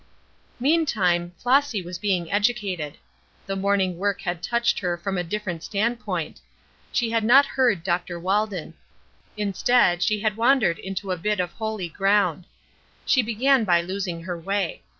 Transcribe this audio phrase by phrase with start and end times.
[0.59, 2.97] Meantime Flossy was being educated.
[3.45, 6.39] The morning work had touched her from a different standpoint.
[6.91, 8.19] She had not heard Dr.
[8.19, 8.73] Walden;
[9.37, 12.45] instead she had wandered into a bit of holy ground.
[13.05, 14.81] She began by losing her way.